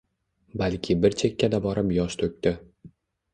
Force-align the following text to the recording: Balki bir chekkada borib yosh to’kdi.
Balki 0.61 0.95
bir 1.03 1.17
chekkada 1.23 1.59
borib 1.67 1.93
yosh 1.99 2.17
to’kdi. 2.23 2.55